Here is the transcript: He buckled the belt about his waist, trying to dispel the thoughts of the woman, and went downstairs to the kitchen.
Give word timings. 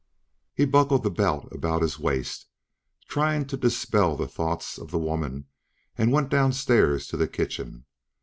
He 0.55 0.65
buckled 0.65 1.03
the 1.03 1.11
belt 1.11 1.47
about 1.51 1.83
his 1.83 1.99
waist, 1.99 2.47
trying 3.07 3.45
to 3.45 3.55
dispel 3.55 4.15
the 4.17 4.27
thoughts 4.27 4.79
of 4.79 4.89
the 4.89 4.97
woman, 4.97 5.45
and 5.95 6.11
went 6.11 6.29
downstairs 6.31 7.05
to 7.09 7.17
the 7.17 7.27
kitchen. 7.27 7.85